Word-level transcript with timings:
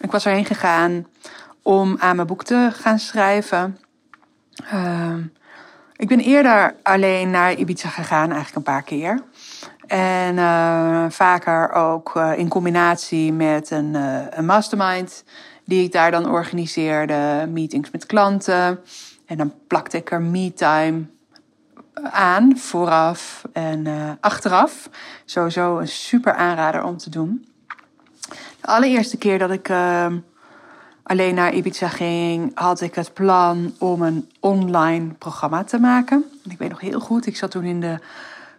Ik 0.00 0.10
was 0.10 0.26
erheen 0.26 0.44
gegaan 0.44 1.06
om 1.62 1.96
aan 1.98 2.16
mijn 2.16 2.28
boek 2.28 2.44
te 2.44 2.70
gaan 2.72 2.98
schrijven. 2.98 3.78
Ehm, 4.70 5.22
ik 5.96 6.08
ben 6.08 6.20
eerder 6.20 6.74
alleen 6.82 7.30
naar 7.30 7.54
Ibiza 7.54 7.88
gegaan, 7.88 8.32
eigenlijk 8.32 8.56
een 8.56 8.72
paar 8.72 8.82
keer. 8.82 9.22
En 9.86 10.36
uh, 10.36 11.04
vaker 11.08 11.72
ook 11.72 12.14
uh, 12.16 12.38
in 12.38 12.48
combinatie 12.48 13.32
met 13.32 13.70
een, 13.70 13.94
uh, 13.94 14.24
een 14.30 14.46
mastermind, 14.46 15.24
die 15.64 15.84
ik 15.84 15.92
daar 15.92 16.10
dan 16.10 16.30
organiseerde, 16.30 17.46
meetings 17.48 17.90
met 17.90 18.06
klanten. 18.06 18.80
En 19.26 19.36
dan 19.36 19.54
plakte 19.66 19.96
ik 19.96 20.10
er 20.10 20.22
me-time 20.22 21.04
aan, 22.02 22.58
vooraf 22.58 23.42
en 23.52 23.86
achteraf. 24.20 24.88
Sowieso 25.24 25.78
een 25.78 25.88
super 25.88 26.34
aanrader 26.34 26.84
om 26.84 26.96
te 26.96 27.10
doen. 27.10 27.49
De 28.60 28.66
allereerste 28.66 29.16
keer 29.16 29.38
dat 29.38 29.50
ik 29.50 29.68
ehm, 29.68 30.18
alleen 31.02 31.34
naar 31.34 31.52
Ibiza 31.52 31.88
ging, 31.88 32.50
had 32.54 32.80
ik 32.80 32.94
het 32.94 33.12
plan 33.12 33.74
om 33.78 34.02
een 34.02 34.30
online 34.40 35.12
programma 35.12 35.64
te 35.64 35.78
maken. 35.78 36.24
En 36.44 36.50
ik 36.50 36.58
weet 36.58 36.70
nog 36.70 36.80
heel 36.80 37.00
goed, 37.00 37.26
ik 37.26 37.36
zat 37.36 37.50
toen 37.50 37.64
in 37.64 37.80
de 37.80 37.98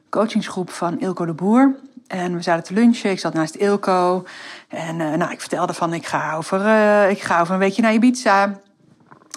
coachingsgroep 0.10 0.70
van 0.70 1.00
Ilko 1.00 1.26
de 1.26 1.34
Boer. 1.34 1.76
En 2.08 2.36
we 2.36 2.42
zaten 2.42 2.64
te 2.64 2.74
lunchen, 2.74 3.12
ik 3.12 3.20
zat 3.20 3.34
naast 3.34 3.56
Ilko. 3.56 4.26
En 4.68 5.00
uh, 5.00 5.14
nou, 5.14 5.32
ik 5.32 5.40
vertelde 5.40 5.74
van, 5.74 5.94
ik 5.94 6.06
ga 6.06 6.36
over, 6.36 6.66
uh, 6.66 7.10
ik 7.10 7.22
ga 7.22 7.42
over 7.42 7.54
een 7.54 7.60
weekje 7.60 7.82
naar 7.82 7.94
Ibiza. 7.94 8.60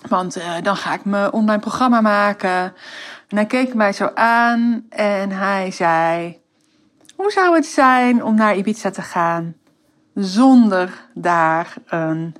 Want 0.08 0.36
uh, 0.36 0.54
dan 0.62 0.76
ga 0.76 0.94
ik 0.94 1.04
mijn 1.04 1.32
online 1.32 1.60
programma 1.60 2.00
maken. 2.00 2.72
En 3.28 3.36
hij 3.36 3.46
keek 3.46 3.74
mij 3.74 3.92
zo 3.92 4.10
aan 4.14 4.86
en 4.88 5.30
hij 5.30 5.70
zei... 5.70 6.38
Hoe 7.16 7.30
zou 7.30 7.54
het 7.54 7.66
zijn 7.66 8.24
om 8.24 8.34
naar 8.34 8.56
Ibiza 8.56 8.90
te 8.90 9.02
gaan 9.02 9.54
zonder 10.14 11.06
daar 11.14 11.74
een 11.86 12.34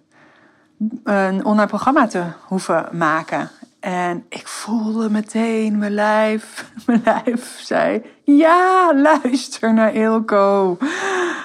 een 1.05 1.44
online 1.44 1.67
programma 1.67 2.06
te 2.06 2.25
hoeven 2.47 2.89
maken. 2.92 3.50
En 3.80 4.25
ik 4.28 4.48
voelde 4.48 5.11
meteen 5.11 5.78
mijn 5.78 5.92
lijf, 5.92 6.70
mijn 6.86 7.02
lijf 7.05 7.61
zei, 7.61 8.02
ja, 8.25 8.95
luister 8.95 9.75
naar 9.75 9.95
Ilko. 9.95 10.77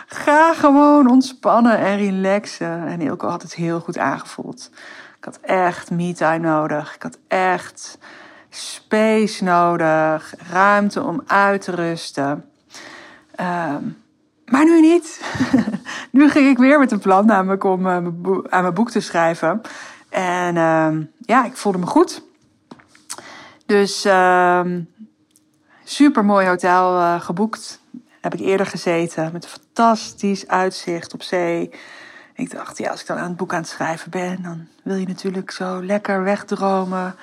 Ga 0.07 0.53
gewoon 0.53 1.09
ontspannen 1.09 1.77
en 1.77 1.97
relaxen. 1.97 2.87
En 2.87 3.01
Ilko 3.01 3.27
had 3.27 3.41
het 3.41 3.55
heel 3.55 3.79
goed 3.79 3.97
aangevoeld. 3.97 4.69
Ik 5.17 5.25
had 5.25 5.39
echt 5.41 5.91
me-time 5.91 6.47
nodig. 6.47 6.95
Ik 6.95 7.03
had 7.03 7.17
echt 7.27 7.97
space 8.49 9.43
nodig. 9.43 10.33
Ruimte 10.51 11.03
om 11.03 11.23
uit 11.27 11.61
te 11.61 11.71
rusten. 11.71 12.45
Um, 13.39 13.97
maar 14.51 14.65
nu 14.65 14.81
niet. 14.81 15.21
nu 16.11 16.29
ging 16.29 16.49
ik 16.49 16.57
weer 16.57 16.79
met 16.79 16.91
een 16.91 16.99
plan 16.99 17.25
namelijk 17.25 17.63
om 17.63 17.85
uh, 17.85 17.95
aan 18.49 18.61
mijn 18.61 18.73
boek 18.73 18.91
te 18.91 18.99
schrijven. 18.99 19.61
En 20.09 20.55
uh, 20.55 21.05
ja, 21.19 21.45
ik 21.45 21.57
voelde 21.57 21.77
me 21.77 21.85
goed. 21.85 22.23
Dus 23.65 24.05
uh, 24.05 24.61
super 25.83 26.25
mooi 26.25 26.47
hotel 26.47 26.97
uh, 26.97 27.21
geboekt. 27.21 27.81
Heb 28.21 28.33
ik 28.33 28.39
eerder 28.39 28.65
gezeten 28.65 29.29
met 29.33 29.43
een 29.43 29.49
fantastisch 29.49 30.47
uitzicht 30.47 31.13
op 31.13 31.23
zee. 31.23 31.71
Ik 32.35 32.51
dacht, 32.51 32.77
ja, 32.77 32.89
als 32.89 33.01
ik 33.01 33.07
dan 33.07 33.17
aan 33.17 33.27
het 33.27 33.37
boek 33.37 33.53
aan 33.53 33.59
het 33.59 33.69
schrijven 33.69 34.11
ben, 34.11 34.41
dan 34.41 34.67
wil 34.83 34.95
je 34.95 35.07
natuurlijk 35.07 35.51
zo 35.51 35.83
lekker 35.83 36.23
wegdromen 36.23 37.15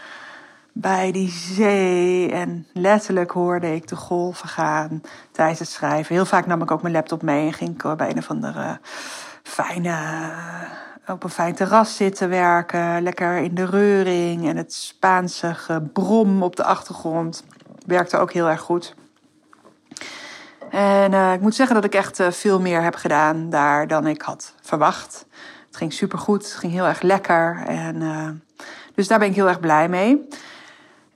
bij 0.79 1.13
die 1.13 1.31
zee. 1.31 2.33
En 2.33 2.67
letterlijk 2.73 3.31
hoorde 3.31 3.75
ik 3.75 3.89
de 3.89 3.97
golven 3.97 4.49
gaan 4.49 5.03
tijdens 5.33 5.59
het 5.59 5.69
schrijven. 5.69 6.15
Heel 6.15 6.25
vaak 6.25 6.47
nam 6.47 6.63
ik 6.63 6.71
ook 6.71 6.83
mijn 6.83 6.95
laptop 6.95 7.23
mee 7.23 7.47
en 7.47 7.53
ging 7.53 7.83
ik 7.83 7.97
bij 7.97 8.11
een 8.11 8.19
of 8.19 8.31
andere 8.31 8.79
fijne, 9.43 9.91
eh, 11.05 11.15
op 11.15 11.25
een 11.25 11.31
fijn 11.31 11.55
terras 11.55 11.97
zitten 11.97 12.29
werken. 12.29 13.03
Lekker 13.03 13.37
in 13.37 13.55
de 13.55 13.65
reuring 13.65 14.49
en 14.49 14.57
het 14.57 14.73
Spaanse 14.73 15.55
gebrom 15.55 16.43
op 16.43 16.57
de 16.57 16.65
achtergrond. 16.65 17.45
Werkte 17.87 18.19
ook 18.19 18.33
heel 18.33 18.49
erg 18.49 18.61
goed. 18.61 18.95
En 20.71 21.13
uh, 21.13 21.33
ik 21.33 21.41
moet 21.41 21.55
zeggen 21.55 21.75
dat 21.75 21.85
ik 21.85 21.95
echt 21.95 22.21
uh, 22.21 22.31
veel 22.31 22.61
meer 22.61 22.83
heb 22.83 22.95
gedaan 22.95 23.51
daar 23.51 23.89
dan 23.89 24.07
ik 24.07 24.23
had 24.23 24.55
verwacht. 24.61 25.27
Het 25.67 25.77
ging 25.77 25.93
supergoed, 25.93 26.43
het 26.43 26.55
ging 26.55 26.73
heel 26.73 26.87
erg 26.87 27.03
lekker. 27.03 27.63
En, 27.67 28.01
uh, 28.01 28.29
dus 28.95 29.09
daar 29.09 29.19
ben 29.19 29.29
ik 29.29 29.35
heel 29.35 29.49
erg 29.49 29.61
blij 29.61 29.89
mee. 29.89 30.29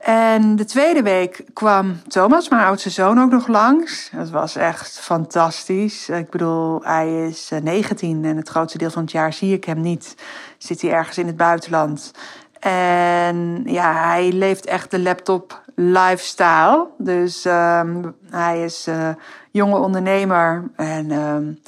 En 0.01 0.55
de 0.55 0.65
tweede 0.65 1.01
week 1.01 1.43
kwam 1.53 2.01
Thomas, 2.07 2.49
mijn 2.49 2.63
oudste 2.63 2.89
zoon, 2.89 3.21
ook 3.21 3.31
nog 3.31 3.47
langs. 3.47 4.09
Dat 4.15 4.29
was 4.29 4.55
echt 4.55 4.99
fantastisch. 4.99 6.09
Ik 6.09 6.29
bedoel, 6.29 6.83
hij 6.83 7.27
is 7.27 7.51
19 7.63 8.25
en 8.25 8.37
het 8.37 8.49
grootste 8.49 8.77
deel 8.77 8.89
van 8.89 9.01
het 9.01 9.11
jaar 9.11 9.33
zie 9.33 9.53
ik 9.53 9.63
hem 9.63 9.81
niet. 9.81 10.15
Zit 10.57 10.81
hij 10.81 10.91
ergens 10.91 11.17
in 11.17 11.27
het 11.27 11.37
buitenland. 11.37 12.11
En 12.59 13.61
ja, 13.65 13.93
hij 13.93 14.31
leeft 14.31 14.65
echt 14.65 14.91
de 14.91 14.99
laptop 14.99 15.63
lifestyle. 15.75 16.87
Dus 16.97 17.45
um, 17.45 18.15
hij 18.29 18.63
is 18.63 18.87
uh, 18.87 19.09
jonge 19.51 19.77
ondernemer. 19.77 20.71
En 20.75 21.11
um, 21.11 21.59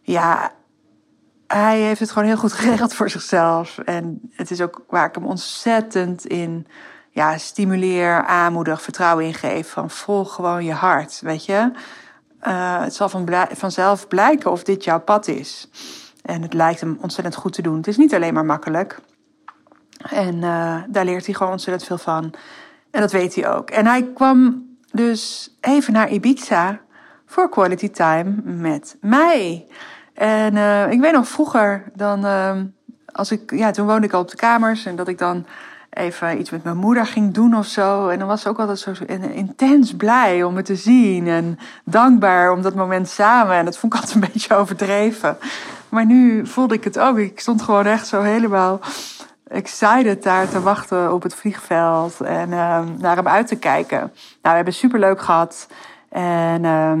ja, 0.00 0.52
hij 1.46 1.80
heeft 1.80 2.00
het 2.00 2.10
gewoon 2.10 2.28
heel 2.28 2.36
goed 2.36 2.52
geregeld 2.52 2.94
voor 2.94 3.10
zichzelf. 3.10 3.78
En 3.78 4.30
het 4.32 4.50
is 4.50 4.60
ook 4.60 4.84
waar 4.88 5.08
ik 5.08 5.14
hem 5.14 5.26
ontzettend 5.26 6.26
in 6.26 6.66
stimuleer, 7.38 8.24
aanmoedig, 8.24 8.82
vertrouwen 8.82 9.24
ingeef. 9.24 9.70
Van 9.70 9.90
volg 9.90 10.34
gewoon 10.34 10.64
je 10.64 10.72
hart, 10.72 11.20
weet 11.20 11.44
je. 11.44 11.70
Uh, 12.42 12.80
het 12.80 12.94
zal 12.94 13.08
van 13.08 13.28
vanzelf 13.52 14.08
blijken 14.08 14.50
of 14.50 14.62
dit 14.62 14.84
jouw 14.84 15.00
pad 15.00 15.28
is. 15.28 15.68
En 16.22 16.42
het 16.42 16.52
lijkt 16.52 16.80
hem 16.80 16.98
ontzettend 17.00 17.36
goed 17.36 17.52
te 17.52 17.62
doen. 17.62 17.76
Het 17.76 17.86
is 17.86 17.96
niet 17.96 18.14
alleen 18.14 18.34
maar 18.34 18.44
makkelijk. 18.44 18.98
En 20.10 20.34
uh, 20.34 20.76
daar 20.88 21.04
leert 21.04 21.26
hij 21.26 21.34
gewoon 21.34 21.52
ontzettend 21.52 21.86
veel 21.86 21.98
van. 21.98 22.34
En 22.90 23.00
dat 23.00 23.12
weet 23.12 23.34
hij 23.34 23.48
ook. 23.48 23.70
En 23.70 23.86
hij 23.86 24.02
kwam 24.14 24.66
dus 24.92 25.52
even 25.60 25.92
naar 25.92 26.10
Ibiza 26.10 26.80
voor 27.26 27.48
quality 27.48 27.90
time 27.90 28.34
met 28.44 28.96
mij. 29.00 29.66
En 30.14 30.54
uh, 30.54 30.90
ik 30.90 31.00
weet 31.00 31.12
nog 31.12 31.28
vroeger, 31.28 31.84
dan, 31.94 32.24
als 33.12 33.30
ik, 33.30 33.52
ja, 33.54 33.70
toen 33.70 33.86
woonde 33.86 34.06
ik 34.06 34.12
al 34.12 34.20
op 34.20 34.30
de 34.30 34.36
kamers 34.36 34.86
en 34.86 34.96
dat 34.96 35.08
ik 35.08 35.18
dan 35.18 35.46
even 35.98 36.40
iets 36.40 36.50
met 36.50 36.64
mijn 36.64 36.76
moeder 36.76 37.06
ging 37.06 37.34
doen 37.34 37.56
of 37.56 37.66
zo. 37.66 38.08
En 38.08 38.18
dan 38.18 38.28
was 38.28 38.42
ze 38.42 38.48
ook 38.48 38.58
altijd 38.58 38.78
zo 38.78 38.92
intens 39.32 39.96
blij 39.96 40.42
om 40.42 40.54
me 40.54 40.62
te 40.62 40.76
zien. 40.76 41.26
En 41.26 41.58
dankbaar 41.84 42.52
om 42.52 42.62
dat 42.62 42.74
moment 42.74 43.08
samen. 43.08 43.56
En 43.56 43.64
dat 43.64 43.78
vond 43.78 43.94
ik 43.94 44.00
altijd 44.00 44.16
een 44.16 44.28
beetje 44.32 44.54
overdreven. 44.54 45.38
Maar 45.88 46.06
nu 46.06 46.46
voelde 46.46 46.74
ik 46.74 46.84
het 46.84 46.98
ook. 46.98 47.18
Ik 47.18 47.40
stond 47.40 47.62
gewoon 47.62 47.86
echt 47.86 48.06
zo 48.06 48.20
helemaal 48.20 48.80
excited 49.48 50.22
daar 50.22 50.48
te 50.48 50.60
wachten 50.60 51.12
op 51.12 51.22
het 51.22 51.34
vliegveld. 51.34 52.20
En 52.20 52.48
uh, 52.50 52.80
naar 52.98 53.16
hem 53.16 53.28
uit 53.28 53.46
te 53.46 53.56
kijken. 53.56 53.98
Nou, 53.98 54.10
we 54.42 54.50
hebben 54.50 54.74
super 54.74 54.98
leuk 54.98 55.20
gehad. 55.20 55.68
En 56.08 56.64
uh, 56.64 56.92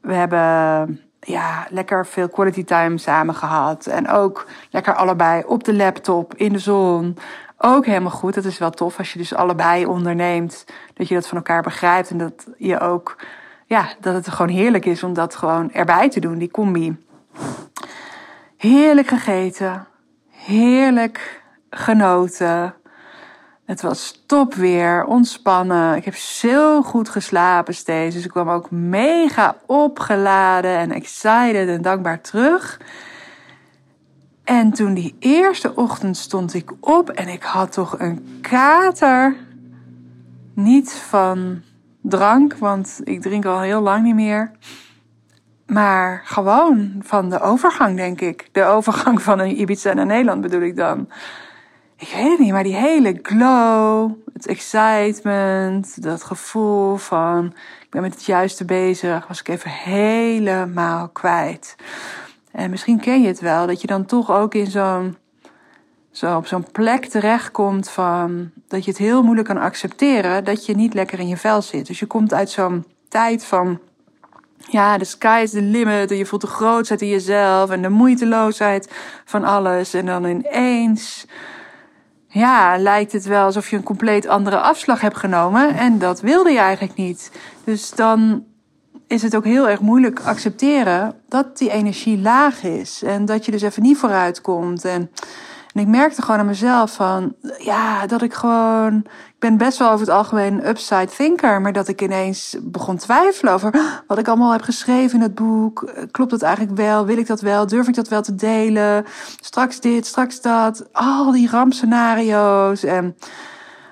we 0.00 0.14
hebben 0.14 1.05
ja, 1.26 1.66
lekker 1.70 2.06
veel 2.06 2.28
quality 2.28 2.64
time 2.64 2.98
samen 2.98 3.34
gehad. 3.34 3.86
En 3.86 4.08
ook 4.08 4.46
lekker 4.70 4.94
allebei 4.94 5.42
op 5.46 5.64
de 5.64 5.74
laptop 5.74 6.34
in 6.34 6.52
de 6.52 6.58
zon 6.58 7.16
ook 7.58 7.86
helemaal 7.86 8.10
goed. 8.10 8.34
Dat 8.34 8.44
is 8.44 8.58
wel 8.58 8.70
tof 8.70 8.98
als 8.98 9.12
je 9.12 9.18
dus 9.18 9.34
allebei 9.34 9.86
onderneemt. 9.86 10.64
Dat 10.94 11.08
je 11.08 11.14
dat 11.14 11.26
van 11.26 11.36
elkaar 11.36 11.62
begrijpt. 11.62 12.10
En 12.10 12.18
dat 12.18 12.46
je 12.58 12.80
ook, 12.80 13.16
ja, 13.66 13.88
dat 14.00 14.14
het 14.14 14.28
gewoon 14.28 14.52
heerlijk 14.52 14.84
is 14.84 15.02
om 15.02 15.12
dat 15.12 15.34
gewoon 15.34 15.72
erbij 15.72 16.10
te 16.10 16.20
doen, 16.20 16.38
die 16.38 16.50
combi. 16.50 17.04
Heerlijk 18.56 19.08
gegeten. 19.08 19.86
Heerlijk 20.30 21.42
genoten. 21.70 22.74
Het 23.66 23.82
was 23.82 24.22
top 24.26 24.54
weer, 24.54 25.04
ontspannen. 25.04 25.96
Ik 25.96 26.04
heb 26.04 26.14
zo 26.14 26.82
goed 26.82 27.08
geslapen 27.08 27.74
steeds. 27.74 28.14
Dus 28.14 28.24
ik 28.24 28.30
kwam 28.30 28.48
ook 28.48 28.70
mega 28.70 29.56
opgeladen 29.66 30.76
en 30.76 30.92
excited 30.92 31.68
en 31.68 31.82
dankbaar 31.82 32.20
terug. 32.20 32.80
En 34.44 34.72
toen 34.72 34.94
die 34.94 35.16
eerste 35.18 35.74
ochtend 35.74 36.16
stond 36.16 36.54
ik 36.54 36.72
op 36.80 37.10
en 37.10 37.28
ik 37.28 37.42
had 37.42 37.72
toch 37.72 37.98
een 37.98 38.38
kater. 38.40 39.36
Niet 40.54 40.92
van 40.92 41.62
drank, 42.02 42.56
want 42.56 43.00
ik 43.04 43.22
drink 43.22 43.44
al 43.44 43.60
heel 43.60 43.80
lang 43.80 44.04
niet 44.04 44.14
meer. 44.14 44.50
maar 45.66 46.22
gewoon 46.24 46.94
van 47.00 47.30
de 47.30 47.40
overgang, 47.40 47.96
denk 47.96 48.20
ik. 48.20 48.48
De 48.52 48.64
overgang 48.64 49.22
van 49.22 49.38
een 49.38 49.60
Ibiza 49.60 49.92
naar 49.92 50.06
Nederland 50.06 50.40
bedoel 50.40 50.60
ik 50.60 50.76
dan. 50.76 51.08
Ik 51.98 52.08
weet 52.14 52.28
het 52.28 52.38
niet, 52.38 52.52
maar 52.52 52.62
die 52.62 52.74
hele 52.74 53.18
glow, 53.22 54.10
het 54.32 54.46
excitement, 54.46 56.02
dat 56.02 56.22
gevoel 56.22 56.96
van 56.96 57.46
ik 57.80 57.90
ben 57.90 58.02
met 58.02 58.14
het 58.14 58.24
juiste 58.24 58.64
bezig, 58.64 59.26
was 59.26 59.40
ik 59.40 59.48
even 59.48 59.70
helemaal 59.70 61.08
kwijt. 61.08 61.76
En 62.52 62.70
misschien 62.70 63.00
ken 63.00 63.20
je 63.20 63.26
het 63.28 63.40
wel, 63.40 63.66
dat 63.66 63.80
je 63.80 63.86
dan 63.86 64.04
toch 64.04 64.30
ook 64.30 64.54
in 64.54 64.66
zo'n 64.66 65.16
zo 66.10 66.36
op 66.36 66.46
zo'n 66.46 66.70
plek 66.72 67.04
terechtkomt 67.04 67.90
van 67.90 68.50
dat 68.68 68.84
je 68.84 68.90
het 68.90 69.00
heel 69.00 69.22
moeilijk 69.22 69.48
kan 69.48 69.58
accepteren 69.58 70.44
dat 70.44 70.66
je 70.66 70.74
niet 70.74 70.94
lekker 70.94 71.18
in 71.18 71.28
je 71.28 71.36
vel 71.36 71.62
zit. 71.62 71.86
Dus 71.86 71.98
je 71.98 72.06
komt 72.06 72.34
uit 72.34 72.50
zo'n 72.50 72.84
tijd 73.08 73.44
van 73.44 73.78
ja, 74.58 74.98
de 74.98 75.04
sky 75.04 75.40
is 75.42 75.50
the 75.50 75.62
limit 75.62 76.10
en 76.10 76.16
je 76.16 76.26
voelt 76.26 76.40
de 76.40 76.46
grootheid 76.46 77.02
in 77.02 77.08
jezelf 77.08 77.70
en 77.70 77.82
de 77.82 77.88
moeiteloosheid 77.88 78.92
van 79.24 79.44
alles. 79.44 79.94
En 79.94 80.06
dan 80.06 80.24
ineens, 80.24 81.26
ja, 82.38 82.78
lijkt 82.78 83.12
het 83.12 83.24
wel 83.24 83.44
alsof 83.44 83.70
je 83.70 83.76
een 83.76 83.82
compleet 83.82 84.26
andere 84.26 84.60
afslag 84.60 85.00
hebt 85.00 85.16
genomen 85.16 85.76
en 85.76 85.98
dat 85.98 86.20
wilde 86.20 86.50
je 86.50 86.58
eigenlijk 86.58 86.94
niet. 86.94 87.30
Dus 87.64 87.90
dan 87.90 88.44
is 89.06 89.22
het 89.22 89.36
ook 89.36 89.44
heel 89.44 89.68
erg 89.68 89.80
moeilijk 89.80 90.20
accepteren 90.20 91.14
dat 91.28 91.58
die 91.58 91.70
energie 91.70 92.18
laag 92.18 92.62
is 92.62 93.02
en 93.02 93.24
dat 93.24 93.44
je 93.44 93.50
dus 93.50 93.62
even 93.62 93.82
niet 93.82 93.98
vooruit 93.98 94.40
komt. 94.40 94.84
En 94.84 95.10
en 95.76 95.82
ik 95.82 95.88
merkte 95.88 96.22
gewoon 96.22 96.40
aan 96.40 96.46
mezelf 96.46 96.94
van, 96.94 97.34
ja, 97.58 98.06
dat 98.06 98.22
ik 98.22 98.34
gewoon, 98.34 99.06
ben 99.46 99.56
best 99.56 99.78
wel 99.78 99.90
over 99.90 100.06
het 100.06 100.16
algemeen 100.16 100.52
een 100.52 100.68
upside 100.68 101.06
thinker, 101.16 101.60
maar 101.60 101.72
dat 101.72 101.88
ik 101.88 102.02
ineens 102.02 102.56
begon 102.62 102.96
twijfelen 102.96 103.52
over 103.52 104.02
wat 104.06 104.18
ik 104.18 104.28
allemaal 104.28 104.52
heb 104.52 104.62
geschreven 104.62 105.18
in 105.18 105.22
het 105.22 105.34
boek. 105.34 105.92
Klopt 106.10 106.30
dat 106.30 106.42
eigenlijk 106.42 106.76
wel? 106.76 107.06
Wil 107.06 107.18
ik 107.18 107.26
dat 107.26 107.40
wel? 107.40 107.66
Durf 107.66 107.88
ik 107.88 107.94
dat 107.94 108.08
wel 108.08 108.22
te 108.22 108.34
delen? 108.34 109.04
Straks 109.40 109.80
dit, 109.80 110.06
straks 110.06 110.40
dat. 110.40 110.88
Al 110.92 111.32
die 111.32 111.50
rampscenario's. 111.50 112.82
En 112.82 113.16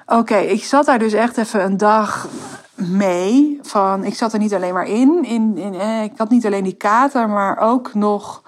oké, 0.06 0.36
ik 0.36 0.64
zat 0.64 0.86
daar 0.86 0.98
dus 0.98 1.12
echt 1.12 1.36
even 1.36 1.64
een 1.64 1.76
dag 1.76 2.28
mee. 2.74 3.58
Van, 3.62 4.04
ik 4.04 4.14
zat 4.14 4.32
er 4.32 4.38
niet 4.38 4.54
alleen 4.54 4.74
maar 4.74 4.88
in. 4.88 5.24
in, 5.24 5.56
in 5.56 5.74
eh, 5.74 6.02
ik 6.02 6.12
had 6.16 6.30
niet 6.30 6.46
alleen 6.46 6.64
die 6.64 6.76
kater, 6.76 7.28
maar 7.28 7.58
ook 7.58 7.94
nog 7.94 8.42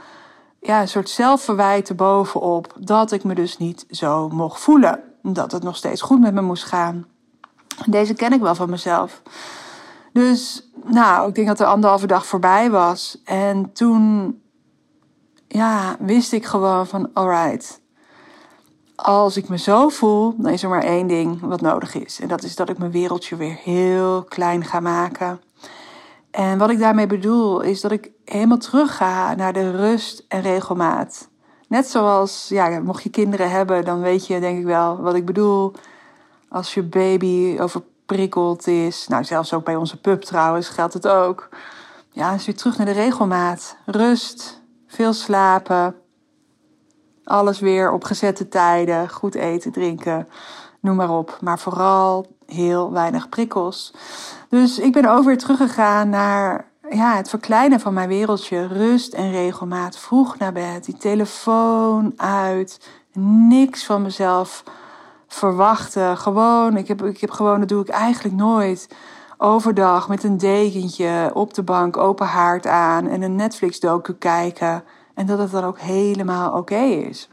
ja, 0.60 0.80
een 0.80 0.88
soort 0.88 1.08
zelfverwijten 1.08 1.96
bovenop 1.96 2.72
dat 2.78 3.12
ik 3.12 3.24
me 3.24 3.34
dus 3.34 3.58
niet 3.58 3.86
zo 3.90 4.28
mocht 4.28 4.60
voelen. 4.60 5.05
Dat 5.32 5.52
het 5.52 5.62
nog 5.62 5.76
steeds 5.76 6.00
goed 6.00 6.20
met 6.20 6.34
me 6.34 6.40
moest 6.40 6.64
gaan. 6.64 7.06
Deze 7.86 8.14
ken 8.14 8.32
ik 8.32 8.40
wel 8.40 8.54
van 8.54 8.70
mezelf. 8.70 9.22
Dus, 10.12 10.70
nou, 10.84 11.28
ik 11.28 11.34
denk 11.34 11.46
dat 11.46 11.58
de 11.58 11.66
anderhalve 11.66 12.06
dag 12.06 12.26
voorbij 12.26 12.70
was. 12.70 13.20
En 13.24 13.72
toen, 13.72 14.34
ja, 15.48 15.96
wist 15.98 16.32
ik 16.32 16.44
gewoon 16.44 16.86
van, 16.86 17.10
alright. 17.12 17.80
Als 18.94 19.36
ik 19.36 19.48
me 19.48 19.58
zo 19.58 19.88
voel, 19.88 20.34
dan 20.36 20.52
is 20.52 20.62
er 20.62 20.68
maar 20.68 20.82
één 20.82 21.06
ding 21.06 21.40
wat 21.40 21.60
nodig 21.60 21.94
is. 21.94 22.20
En 22.20 22.28
dat 22.28 22.42
is 22.42 22.56
dat 22.56 22.68
ik 22.68 22.78
mijn 22.78 22.90
wereldje 22.90 23.36
weer 23.36 23.58
heel 23.62 24.24
klein 24.24 24.64
ga 24.64 24.80
maken. 24.80 25.40
En 26.30 26.58
wat 26.58 26.70
ik 26.70 26.78
daarmee 26.78 27.06
bedoel, 27.06 27.60
is 27.60 27.80
dat 27.80 27.92
ik 27.92 28.10
helemaal 28.24 28.58
terug 28.58 28.96
ga 28.96 29.34
naar 29.34 29.52
de 29.52 29.70
rust 29.70 30.24
en 30.28 30.40
regelmaat. 30.40 31.28
Net 31.66 31.88
zoals, 31.88 32.48
ja, 32.48 32.80
mocht 32.80 33.02
je 33.02 33.10
kinderen 33.10 33.50
hebben, 33.50 33.84
dan 33.84 34.00
weet 34.00 34.26
je 34.26 34.40
denk 34.40 34.58
ik 34.58 34.64
wel 34.64 35.00
wat 35.00 35.14
ik 35.14 35.24
bedoel. 35.24 35.72
Als 36.48 36.74
je 36.74 36.82
baby 36.82 37.56
overprikkeld 37.60 38.66
is, 38.66 39.08
nou 39.08 39.24
zelfs 39.24 39.52
ook 39.52 39.64
bij 39.64 39.76
onze 39.76 40.00
pup 40.00 40.22
trouwens 40.22 40.68
geldt 40.68 40.94
het 40.94 41.08
ook. 41.08 41.48
Ja, 42.10 42.32
is 42.32 42.46
weer 42.46 42.56
terug 42.56 42.76
naar 42.76 42.86
de 42.86 42.92
regelmaat. 42.92 43.76
Rust, 43.86 44.62
veel 44.86 45.12
slapen, 45.12 45.94
alles 47.24 47.60
weer 47.60 47.92
op 47.92 48.04
gezette 48.04 48.48
tijden, 48.48 49.08
goed 49.10 49.34
eten, 49.34 49.72
drinken, 49.72 50.28
noem 50.80 50.96
maar 50.96 51.10
op. 51.10 51.38
Maar 51.40 51.58
vooral 51.58 52.26
heel 52.46 52.92
weinig 52.92 53.28
prikkels. 53.28 53.94
Dus 54.48 54.78
ik 54.78 54.92
ben 54.92 55.04
ook 55.04 55.24
weer 55.24 55.38
teruggegaan 55.38 56.08
naar 56.08 56.70
ja, 56.90 57.16
het 57.16 57.28
verkleinen 57.28 57.80
van 57.80 57.94
mijn 57.94 58.08
wereldje. 58.08 58.66
Rust 58.66 59.14
en 59.14 59.30
regelmaat. 59.30 59.98
Vroeg 59.98 60.38
naar 60.38 60.52
bed. 60.52 60.84
Die 60.84 60.96
telefoon 60.96 62.12
uit. 62.16 62.88
Niks 63.48 63.84
van 63.84 64.02
mezelf 64.02 64.64
verwachten. 65.26 66.16
Gewoon, 66.16 66.76
ik 66.76 66.88
heb, 66.88 67.04
ik 67.04 67.20
heb 67.20 67.30
gewoon, 67.30 67.60
dat 67.60 67.68
doe 67.68 67.82
ik 67.82 67.88
eigenlijk 67.88 68.34
nooit. 68.34 68.88
Overdag 69.38 70.08
met 70.08 70.24
een 70.24 70.38
dekentje 70.38 71.30
op 71.34 71.54
de 71.54 71.62
bank, 71.62 71.96
open 71.96 72.26
haard 72.26 72.66
aan 72.66 73.06
en 73.06 73.22
een 73.22 73.36
Netflix-docu 73.36 74.14
kijken. 74.14 74.84
En 75.14 75.26
dat 75.26 75.38
het 75.38 75.50
dan 75.50 75.64
ook 75.64 75.78
helemaal 75.78 76.52
oké 76.52 76.80
is. 76.80 77.28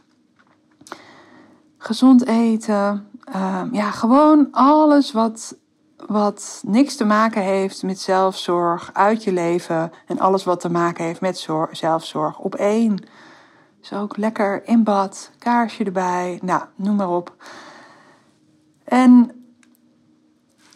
Gezond 1.78 2.26
eten. 2.26 3.10
Ehm, 3.24 3.74
ja, 3.74 3.92
gewoon 3.92 4.48
alles 4.52 5.12
wat 5.12 5.56
wat 6.08 6.62
niks 6.66 6.96
te 6.96 7.06
maken 7.06 7.42
heeft 7.42 7.84
met 7.84 8.00
zelfzorg 8.00 8.90
uit 8.94 9.24
je 9.24 9.32
leven 9.32 9.92
en 10.08 10.20
alles 10.20 10.44
wat 10.44 10.60
te 10.60 10.70
maken 10.70 11.06
heeft 11.06 11.22
met 11.22 11.48
zelfzorg 11.72 12.40
op 12.40 12.56
één. 12.56 13.06
Dus 13.80 13.94
ook 13.94 14.18
lekker 14.18 14.68
in 14.68 14.84
bad, 14.84 15.32
kaarsje 15.38 15.84
erbij, 15.84 16.40
nou, 16.42 16.64
noem 16.76 16.96
maar 16.96 17.10
op. 17.10 17.36
En 18.84 19.32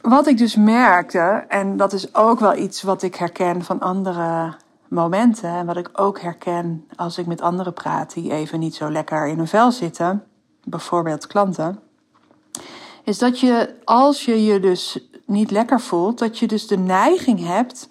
wat 0.02 0.28
ik 0.28 0.38
dus 0.38 0.56
merkte, 0.56 1.46
en 1.48 1.78
dat 1.78 1.94
is 1.94 2.16
ook 2.16 2.40
wel 2.40 2.56
iets 2.56 2.82
wat 2.82 3.02
ik 3.02 3.16
herken 3.16 3.64
van 3.64 3.80
andere 3.80 4.54
momenten, 4.88 5.50
en 5.50 5.66
wat 5.66 5.78
ik 5.78 5.90
ook 5.94 6.20
herken 6.20 6.88
als 6.96 7.18
ik 7.18 7.26
met 7.26 7.42
anderen 7.42 7.74
praat 7.74 8.14
die 8.14 8.32
even 8.32 8.60
niet 8.60 8.76
zo 8.76 8.92
lekker 8.92 9.28
in 9.28 9.38
hun 9.38 9.48
vel 9.48 9.72
zitten, 9.72 10.24
bijvoorbeeld 10.64 11.28
klanten, 11.28 11.80
is 13.04 13.18
dat 13.18 13.40
je 13.40 13.76
als 13.84 14.26
je 14.26 14.44
je 14.44 14.60
dus 14.60 15.07
niet 15.28 15.52
lekker 15.52 15.80
voelt, 15.80 16.20
dat 16.20 16.40
je 16.40 16.48
dus 16.48 16.68
de 16.68 16.78
neiging 16.78 17.46
hebt 17.46 17.90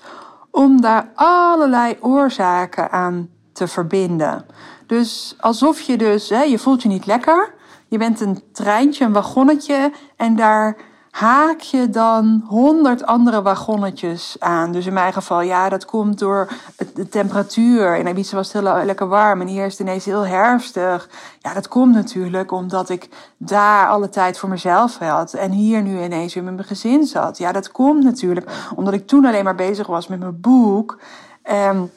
om 0.51 0.81
daar 0.81 1.11
allerlei 1.15 1.97
oorzaken 2.01 2.91
aan 2.91 3.29
te 3.53 3.69
verbinden. 3.69 4.47
Dus 4.87 5.37
alsof 5.41 5.81
je 5.81 5.97
dus, 5.97 6.29
hè, 6.29 6.43
je 6.43 6.59
voelt 6.59 6.83
je 6.83 6.89
niet 6.89 7.07
lekker, 7.07 7.55
je 7.89 7.99
bent 7.99 8.21
een 8.21 8.43
treintje, 8.53 9.05
een 9.05 9.13
wagonnetje 9.13 9.93
en 10.17 10.37
daar 10.37 10.77
haak 11.17 11.61
je 11.61 11.91
dan 11.91 12.45
honderd 12.47 13.07
andere 13.07 13.43
wagonnetjes 13.43 14.37
aan. 14.39 14.73
Dus 14.73 14.87
in 14.87 14.93
mijn 14.93 15.13
geval, 15.13 15.41
ja, 15.41 15.69
dat 15.69 15.85
komt 15.85 16.19
door 16.19 16.49
de 16.95 17.09
temperatuur. 17.09 17.97
In 17.97 18.07
Ibiza 18.07 18.37
was 18.37 18.53
het 18.53 18.63
heel 18.63 18.85
lekker 18.85 19.09
warm 19.09 19.41
en 19.41 19.47
hier 19.47 19.65
is 19.65 19.71
het 19.71 19.81
ineens 19.81 20.05
heel 20.05 20.27
herfstig. 20.27 21.09
Ja, 21.39 21.55
dat 21.55 21.69
komt 21.69 21.95
natuurlijk 21.95 22.53
omdat 22.53 22.89
ik 22.89 23.09
daar 23.37 23.89
alle 23.89 24.09
tijd 24.09 24.39
voor 24.39 24.49
mezelf 24.49 24.99
had. 24.99 25.33
En 25.33 25.51
hier 25.51 25.83
nu 25.83 26.03
ineens 26.03 26.35
weer 26.35 26.45
met 26.45 26.55
mijn 26.55 26.67
gezin 26.67 27.07
zat. 27.07 27.39
Ja, 27.39 27.53
dat 27.53 27.71
komt 27.73 28.05
natuurlijk 28.05 28.51
omdat 28.75 28.95
ik 28.95 29.07
toen 29.07 29.25
alleen 29.25 29.45
maar 29.45 29.55
bezig 29.55 29.87
was 29.87 30.07
met 30.07 30.19
mijn 30.19 30.41
boek. 30.41 30.99
En 31.43 31.91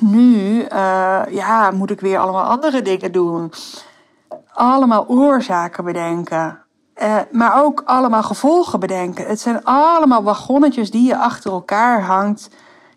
nu, 0.00 0.62
uh, 0.62 1.22
ja, 1.30 1.70
moet 1.70 1.90
ik 1.90 2.00
weer 2.00 2.18
allemaal 2.18 2.44
andere 2.44 2.82
dingen 2.82 3.12
doen. 3.12 3.52
Allemaal 4.52 5.06
oorzaken 5.08 5.84
bedenken. 5.84 6.66
Uh, 7.02 7.16
maar 7.30 7.62
ook 7.64 7.82
allemaal 7.84 8.22
gevolgen 8.22 8.80
bedenken. 8.80 9.26
Het 9.26 9.40
zijn 9.40 9.64
allemaal 9.64 10.22
wagonnetjes 10.22 10.90
die 10.90 11.06
je 11.06 11.18
achter 11.18 11.52
elkaar 11.52 12.02
hangt, 12.02 12.50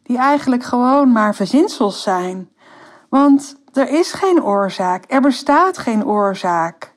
die 0.04 0.18
eigenlijk 0.18 0.64
gewoon 0.64 1.12
maar 1.12 1.36
verzinsels 1.36 2.02
zijn. 2.02 2.50
Want 3.10 3.56
er 3.74 3.90
is 3.90 4.12
geen 4.12 4.44
oorzaak, 4.44 5.04
er 5.08 5.22
bestaat 5.22 5.78
geen 5.78 6.06
oorzaak. 6.06 6.94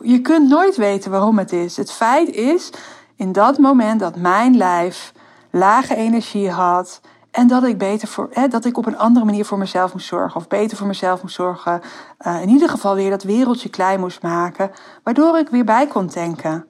Je 0.00 0.20
kunt 0.20 0.48
nooit 0.48 0.76
weten 0.76 1.10
waarom 1.10 1.38
het 1.38 1.52
is. 1.52 1.76
Het 1.76 1.92
feit 1.92 2.28
is, 2.28 2.70
in 3.16 3.32
dat 3.32 3.58
moment 3.58 4.00
dat 4.00 4.16
mijn 4.16 4.56
lijf 4.56 5.12
lage 5.50 5.94
energie 5.94 6.50
had, 6.50 7.00
en 7.34 7.46
dat 7.46 7.64
ik, 7.64 7.78
beter 7.78 8.08
voor, 8.08 8.28
hè, 8.30 8.48
dat 8.48 8.64
ik 8.64 8.76
op 8.76 8.86
een 8.86 8.98
andere 8.98 9.24
manier 9.24 9.44
voor 9.44 9.58
mezelf 9.58 9.92
moest 9.92 10.06
zorgen. 10.06 10.40
Of 10.40 10.48
beter 10.48 10.76
voor 10.76 10.86
mezelf 10.86 11.22
moest 11.22 11.34
zorgen. 11.34 11.80
Uh, 12.26 12.42
in 12.42 12.48
ieder 12.48 12.68
geval 12.68 12.94
weer 12.94 13.10
dat 13.10 13.22
wereldje 13.22 13.68
klein 13.68 14.00
moest 14.00 14.22
maken. 14.22 14.70
Waardoor 15.02 15.38
ik 15.38 15.48
weer 15.48 15.64
bij 15.64 15.86
kon 15.86 16.06
denken. 16.06 16.66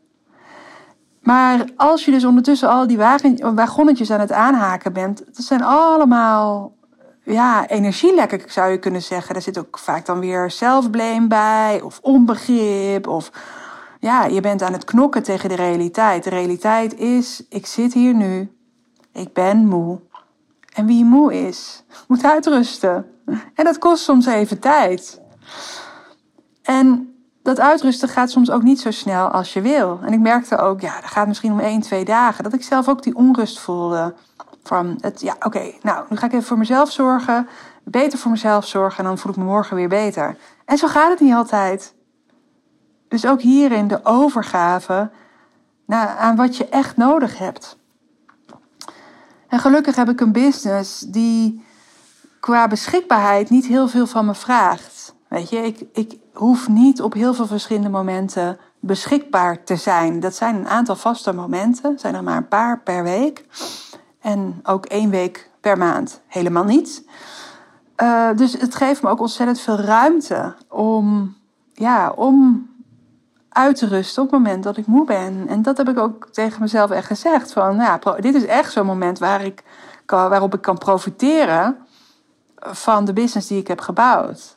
Maar 1.21 1.65
als 1.77 2.05
je 2.05 2.11
dus 2.11 2.25
ondertussen 2.25 2.69
al 2.69 2.87
die 2.87 2.99
wagonnetjes 3.55 4.11
aan 4.11 4.21
het 4.21 4.33
aanhaken 4.33 4.93
bent. 4.93 5.23
Dat 5.27 5.45
zijn 5.45 5.63
allemaal 5.63 6.73
ja, 7.23 7.69
energielekken 7.69 8.41
zou 8.47 8.71
je 8.71 8.79
kunnen 8.79 9.03
zeggen. 9.03 9.35
Er 9.35 9.43
zit 9.43 9.59
ook 9.59 9.79
vaak 9.79 10.07
dan 10.07 10.21
weer 10.21 10.51
zelfblame 10.51 11.27
bij. 11.27 11.81
Of 11.83 11.99
onbegrip. 12.03 13.07
Of 13.07 13.31
ja, 14.01 14.25
je 14.25 14.41
bent 14.41 14.63
aan 14.63 14.73
het 14.73 14.85
knokken 14.85 15.23
tegen 15.23 15.49
de 15.49 15.57
realiteit. 15.57 16.25
De 16.25 16.31
realiteit 16.31 16.95
is, 16.99 17.45
ik 17.49 17.67
zit 17.67 17.93
hier 17.93 18.15
nu. 18.15 18.53
Ik 19.13 19.33
ben 19.33 19.67
moe. 19.67 20.01
En 20.75 20.87
wie 20.87 21.05
moe 21.05 21.47
is, 21.47 21.85
moet 22.09 22.25
uitrusten. 22.25 23.07
En 23.55 23.65
dat 23.65 23.79
kost 23.79 24.05
soms 24.05 24.27
even 24.27 24.59
tijd. 24.59 25.21
En 26.63 27.15
dat 27.43 27.61
uitrusten 27.61 28.09
gaat 28.09 28.31
soms 28.31 28.51
ook 28.51 28.63
niet 28.63 28.81
zo 28.81 28.91
snel 28.91 29.29
als 29.29 29.53
je 29.53 29.61
wil. 29.61 30.01
En 30.03 30.13
ik 30.13 30.21
merkte 30.21 30.59
ook, 30.59 30.81
ja, 30.81 31.01
dat 31.01 31.11
gaat 31.11 31.27
misschien 31.27 31.53
om 31.53 31.61
één, 31.61 31.81
twee 31.81 32.05
dagen, 32.05 32.45
dat 32.45 32.53
ik 32.53 32.63
zelf 32.63 32.89
ook 32.89 33.03
die 33.03 33.15
onrust 33.15 33.59
voelde. 33.59 34.15
Van 34.63 34.99
het, 35.01 35.21
ja, 35.21 35.37
oké, 35.41 35.73
nou, 35.83 36.05
nu 36.09 36.17
ga 36.17 36.27
ik 36.27 36.33
even 36.33 36.47
voor 36.47 36.59
mezelf 36.59 36.93
zorgen. 36.93 37.49
Beter 37.85 38.19
voor 38.19 38.31
mezelf 38.31 38.67
zorgen 38.67 38.99
en 38.99 39.05
dan 39.05 39.19
voel 39.19 39.33
ik 39.33 39.39
me 39.39 39.45
morgen 39.45 39.77
weer 39.77 39.89
beter. 39.89 40.37
En 40.65 40.79
zo 40.79 40.87
gaat 40.87 41.11
het 41.11 41.21
niet 41.21 41.35
altijd. 41.35 41.95
Dus 43.09 43.27
ook 43.27 43.41
hierin 43.41 43.89
de 43.89 44.01
overgave 44.05 45.11
naar, 45.87 46.17
aan 46.17 46.37
wat 46.37 46.57
je 46.57 46.69
echt 46.69 46.97
nodig 46.97 47.39
hebt. 47.39 47.79
En 49.55 49.61
gelukkig 49.61 49.97
heb 49.97 50.09
ik 50.09 50.21
een 50.21 50.33
business 50.33 51.01
die 51.01 51.65
qua 52.41 52.69
beschikbaarheid 52.69 53.51
niet 53.51 53.67
heel 53.67 53.89
veel 53.89 54.07
van 54.07 54.27
me 54.27 54.35
vraagt. 54.35 55.15
Weet 55.29 55.49
je, 55.49 55.57
ik, 55.57 55.85
ik 55.93 56.19
hoef 56.33 56.69
niet 56.69 57.03
op 57.03 57.13
heel 57.13 57.35
veel 57.35 57.47
verschillende 57.47 57.89
momenten 57.89 58.59
beschikbaar 58.81 59.65
te 59.65 59.77
zijn. 59.77 60.21
Dat 60.21 60.35
zijn 60.35 60.55
een 60.55 60.69
aantal 60.69 60.97
vaste 60.97 61.33
momenten, 61.33 61.99
zijn 61.99 62.15
er 62.15 62.23
maar 62.23 62.37
een 62.37 62.49
paar 62.49 62.81
per 62.81 63.03
week. 63.03 63.47
En 64.21 64.61
ook 64.63 64.87
één 64.87 65.11
week 65.11 65.51
per 65.61 65.79
maand 65.79 66.21
helemaal 66.27 66.65
niet. 66.65 67.05
Uh, 68.03 68.29
dus 68.37 68.53
het 68.53 68.75
geeft 68.75 69.03
me 69.03 69.09
ook 69.09 69.21
ontzettend 69.21 69.61
veel 69.61 69.77
ruimte 69.77 70.55
om, 70.69 71.37
ja, 71.73 72.11
om 72.11 72.69
uit 73.55 73.77
te 73.77 73.87
rusten 73.87 74.23
op 74.23 74.31
het 74.31 74.41
moment 74.41 74.63
dat 74.63 74.77
ik 74.77 74.87
moe 74.87 75.07
ben. 75.07 75.49
En 75.49 75.63
dat 75.63 75.77
heb 75.77 75.89
ik 75.89 75.99
ook 75.99 76.29
tegen 76.31 76.61
mezelf 76.61 76.91
echt 76.91 77.07
gezegd. 77.07 77.53
Van, 77.53 77.77
ja, 77.77 77.99
dit 78.21 78.35
is 78.35 78.47
echt 78.47 78.73
zo'n 78.73 78.87
moment 78.87 79.19
waar 79.19 79.45
ik, 79.45 79.63
waarop 80.07 80.55
ik 80.55 80.61
kan 80.61 80.79
profiteren 80.79 81.77
van 82.57 83.05
de 83.05 83.13
business 83.13 83.49
die 83.49 83.61
ik 83.61 83.69
heb 83.69 83.81
gebouwd. 83.81 84.57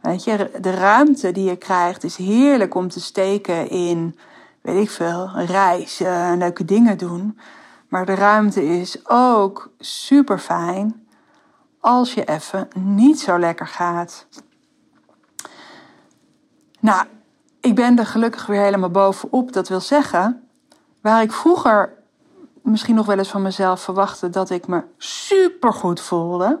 Weet 0.00 0.24
je, 0.24 0.50
de 0.60 0.70
ruimte 0.70 1.32
die 1.32 1.44
je 1.48 1.56
krijgt 1.56 2.04
is 2.04 2.16
heerlijk 2.16 2.74
om 2.74 2.88
te 2.88 3.00
steken 3.00 3.70
in, 3.70 4.18
weet 4.60 4.82
ik 4.82 4.90
veel, 4.90 5.30
reizen, 5.34 6.38
leuke 6.38 6.64
dingen 6.64 6.98
doen. 6.98 7.38
Maar 7.88 8.06
de 8.06 8.14
ruimte 8.14 8.64
is 8.64 9.08
ook 9.08 9.70
super 9.78 10.38
fijn 10.38 11.06
als 11.80 12.14
je 12.14 12.24
even 12.24 12.68
niet 12.74 13.20
zo 13.20 13.38
lekker 13.38 13.66
gaat. 13.66 14.26
Nou, 16.80 17.06
ik 17.68 17.74
ben 17.74 17.98
er 17.98 18.06
gelukkig 18.06 18.46
weer 18.46 18.60
helemaal 18.60 18.90
bovenop. 18.90 19.52
Dat 19.52 19.68
wil 19.68 19.80
zeggen, 19.80 20.48
waar 21.00 21.22
ik 21.22 21.32
vroeger 21.32 21.92
misschien 22.62 22.94
nog 22.94 23.06
wel 23.06 23.18
eens 23.18 23.28
van 23.28 23.42
mezelf 23.42 23.80
verwachtte 23.80 24.30
dat 24.30 24.50
ik 24.50 24.66
me 24.66 24.82
super 24.96 25.72
goed 25.72 26.00
voelde. 26.00 26.60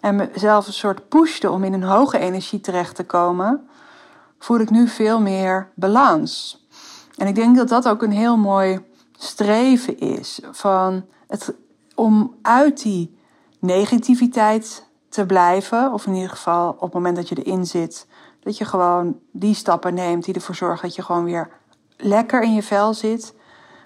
En 0.00 0.16
mezelf 0.16 0.66
een 0.66 0.72
soort 0.72 1.08
pushte 1.08 1.50
om 1.50 1.64
in 1.64 1.72
een 1.72 1.82
hoge 1.82 2.18
energie 2.18 2.60
terecht 2.60 2.94
te 2.94 3.04
komen, 3.04 3.68
voel 4.38 4.58
ik 4.58 4.70
nu 4.70 4.88
veel 4.88 5.20
meer 5.20 5.68
balans. 5.74 6.64
En 7.16 7.26
ik 7.26 7.34
denk 7.34 7.56
dat 7.56 7.68
dat 7.68 7.88
ook 7.88 8.02
een 8.02 8.12
heel 8.12 8.36
mooi 8.36 8.80
streven 9.18 9.98
is. 9.98 10.40
Van 10.50 11.04
het, 11.26 11.54
om 11.94 12.34
uit 12.42 12.82
die 12.82 13.18
negativiteit 13.58 14.86
te 15.08 15.26
blijven, 15.26 15.92
of 15.92 16.06
in 16.06 16.14
ieder 16.14 16.30
geval 16.30 16.70
op 16.70 16.80
het 16.80 16.92
moment 16.92 17.16
dat 17.16 17.28
je 17.28 17.42
erin 17.42 17.66
zit, 17.66 18.06
dat 18.42 18.58
je 18.58 18.64
gewoon 18.64 19.18
die 19.32 19.54
stappen 19.54 19.94
neemt 19.94 20.24
die 20.24 20.34
ervoor 20.34 20.54
zorgen 20.54 20.86
dat 20.86 20.96
je 20.96 21.02
gewoon 21.02 21.24
weer 21.24 21.50
lekker 21.96 22.42
in 22.42 22.54
je 22.54 22.62
vel 22.62 22.94
zit. 22.94 23.34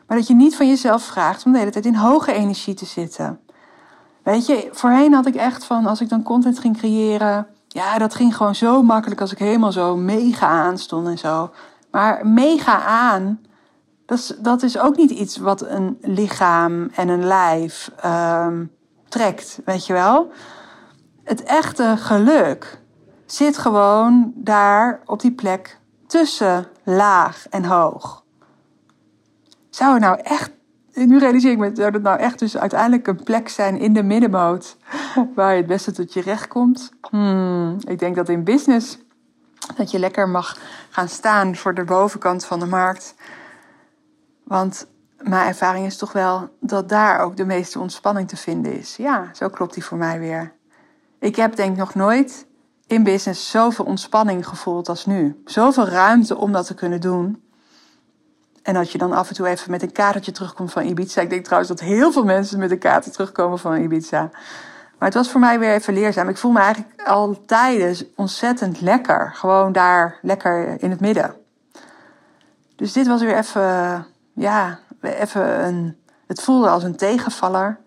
Maar 0.07 0.17
dat 0.17 0.27
je 0.27 0.35
niet 0.35 0.57
van 0.57 0.69
jezelf 0.69 1.03
vraagt 1.03 1.45
om 1.45 1.53
de 1.53 1.59
hele 1.59 1.71
tijd 1.71 1.87
in 1.87 1.95
hoge 1.95 2.33
energie 2.33 2.75
te 2.75 2.87
zitten. 2.87 3.41
Weet 4.23 4.47
je, 4.47 4.69
voorheen 4.73 5.15
had 5.15 5.27
ik 5.27 5.35
echt 5.35 5.65
van 5.65 5.87
als 5.87 6.01
ik 6.01 6.09
dan 6.09 6.23
content 6.23 6.59
ging 6.59 6.77
creëren. 6.77 7.47
Ja, 7.69 7.99
dat 7.99 8.15
ging 8.15 8.37
gewoon 8.37 8.55
zo 8.55 8.83
makkelijk 8.83 9.21
als 9.21 9.33
ik 9.33 9.39
helemaal 9.39 9.73
zo 9.73 9.97
mega 9.97 10.47
aan 10.47 10.79
stond 10.79 11.07
en 11.07 11.19
zo. 11.19 11.51
Maar 11.91 12.27
mega 12.27 12.83
aan, 12.85 13.41
dat 14.39 14.63
is, 14.63 14.79
ook 14.79 14.97
niet 14.97 15.11
iets 15.11 15.37
wat 15.37 15.63
een 15.63 15.99
lichaam 16.01 16.91
en 16.95 17.09
een 17.09 17.25
lijf 17.25 17.91
um, 18.05 18.73
trekt, 19.09 19.61
weet 19.65 19.87
je 19.87 19.93
wel. 19.93 20.31
Het 21.25 21.43
echte 21.43 21.95
geluk 21.97 22.81
zit 23.27 23.59
gewoon 23.59 24.33
daar 24.35 25.01
op 25.05 25.21
die 25.21 25.33
plek 25.33 25.79
tussen 26.07 26.69
laag 26.83 27.47
en 27.51 27.65
hoog. 27.65 28.25
Zou 29.71 29.93
het 29.93 30.03
nou 30.03 30.21
echt, 30.23 30.51
nu 30.93 31.19
realiseer 31.19 31.51
ik 31.51 31.59
me, 31.59 31.71
zou 31.75 31.93
het 31.93 32.03
nou 32.03 32.19
echt 32.19 32.39
dus 32.39 32.57
uiteindelijk 32.57 33.07
een 33.07 33.23
plek 33.23 33.49
zijn 33.49 33.79
in 33.79 33.93
de 33.93 34.03
middenmoot 34.03 34.77
waar 35.35 35.51
je 35.51 35.57
het 35.57 35.67
beste 35.67 35.93
tot 35.93 36.13
je 36.13 36.21
recht 36.21 36.49
komt? 36.49 36.91
Hmm, 37.11 37.77
ik 37.81 37.99
denk 37.99 38.17
dat 38.17 38.29
in 38.29 38.45
business 38.45 38.99
dat 39.77 39.91
je 39.91 39.99
lekker 39.99 40.29
mag 40.29 40.59
gaan 40.91 41.09
staan 41.09 41.57
voor 41.57 41.75
de 41.75 41.85
bovenkant 41.85 42.45
van 42.45 42.61
de 42.61 42.67
markt. 42.67 43.15
Want 44.45 44.87
mijn 45.21 45.47
ervaring 45.47 45.87
is 45.87 45.97
toch 45.97 46.13
wel 46.13 46.49
dat 46.61 46.89
daar 46.89 47.21
ook 47.21 47.37
de 47.37 47.45
meeste 47.45 47.79
ontspanning 47.79 48.29
te 48.29 48.37
vinden 48.37 48.79
is. 48.79 48.97
Ja, 48.97 49.31
zo 49.33 49.49
klopt 49.49 49.75
die 49.75 49.85
voor 49.85 49.99
mij 49.99 50.19
weer. 50.19 50.53
Ik 51.19 51.37
heb 51.37 51.57
denk 51.57 51.77
nog 51.77 51.95
nooit 51.95 52.47
in 52.87 53.03
business 53.03 53.51
zoveel 53.51 53.85
ontspanning 53.85 54.49
gevoeld 54.49 54.89
als 54.89 55.07
nu. 55.07 55.43
Zoveel 55.45 55.89
ruimte 55.89 56.37
om 56.37 56.53
dat 56.53 56.67
te 56.67 56.75
kunnen 56.75 57.01
doen. 57.01 57.43
En 58.63 58.75
dat 58.75 58.93
je 58.93 58.99
dan 58.99 59.13
af 59.13 59.29
en 59.29 59.35
toe 59.35 59.47
even 59.47 59.71
met 59.71 59.83
een 59.83 59.93
kaartje 59.93 60.33
terugkomt 60.33 60.73
van 60.73 60.85
Ibiza. 60.85 61.21
Ik 61.21 61.31
denk 61.31 61.45
trouwens 61.45 61.71
dat 61.71 61.81
heel 61.81 62.13
veel 62.13 62.25
mensen 62.25 62.59
met 62.59 62.71
een 62.71 62.79
kaartje 62.79 63.11
terugkomen 63.11 63.59
van 63.59 63.77
Ibiza. 63.77 64.31
Maar 64.99 65.09
het 65.09 65.15
was 65.15 65.31
voor 65.31 65.41
mij 65.41 65.59
weer 65.59 65.73
even 65.73 65.95
leerzaam. 65.95 66.29
Ik 66.29 66.37
voel 66.37 66.53
me 66.53 66.61
eigenlijk 66.61 67.09
al 67.09 67.41
tijden 67.47 67.97
ontzettend 68.15 68.81
lekker. 68.81 69.33
Gewoon 69.35 69.73
daar 69.73 70.19
lekker 70.23 70.83
in 70.83 70.91
het 70.91 71.01
midden. 71.01 71.35
Dus 72.77 72.93
dit 72.93 73.07
was 73.07 73.21
weer 73.21 73.37
even, 73.37 74.07
ja, 74.33 74.79
even 75.01 75.65
een. 75.65 75.97
Het 76.27 76.43
voelde 76.43 76.69
als 76.69 76.83
een 76.83 76.97
tegenvaller. 76.97 77.79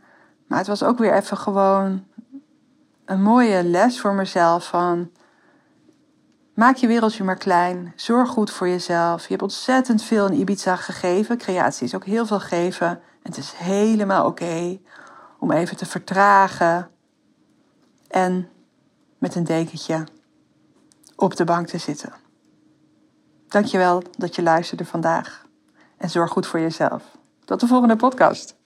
Maar 0.47 0.57
het 0.57 0.67
was 0.67 0.83
ook 0.83 0.97
weer 0.97 1.13
even 1.13 1.37
gewoon 1.37 2.03
een 3.09 3.21
mooie 3.21 3.63
les 3.63 3.99
voor 3.99 4.13
mezelf 4.13 4.67
van 4.67 5.11
maak 6.53 6.75
je 6.75 6.87
wereldje 6.87 7.23
maar 7.23 7.37
klein, 7.37 7.93
zorg 7.95 8.29
goed 8.29 8.51
voor 8.51 8.67
jezelf. 8.67 9.21
Je 9.21 9.29
hebt 9.29 9.41
ontzettend 9.41 10.03
veel 10.03 10.27
in 10.27 10.39
Ibiza 10.39 10.75
gegeven. 10.75 11.37
Creatie 11.37 11.85
is 11.85 11.95
ook 11.95 12.05
heel 12.05 12.25
veel 12.25 12.39
geven. 12.39 12.87
En 12.87 12.99
het 13.21 13.37
is 13.37 13.51
helemaal 13.51 14.25
oké 14.25 14.79
om 15.39 15.51
even 15.51 15.77
te 15.77 15.85
vertragen 15.85 16.89
en 18.07 18.49
met 19.17 19.35
een 19.35 19.43
dekentje 19.43 20.03
op 21.15 21.35
de 21.35 21.43
bank 21.43 21.67
te 21.67 21.77
zitten. 21.77 22.13
Dankjewel 23.47 24.03
dat 24.17 24.35
je 24.35 24.41
luisterde 24.41 24.85
vandaag 24.85 25.45
en 25.97 26.09
zorg 26.09 26.31
goed 26.31 26.47
voor 26.47 26.59
jezelf. 26.59 27.03
Tot 27.45 27.59
de 27.59 27.67
volgende 27.67 27.95
podcast. 27.95 28.58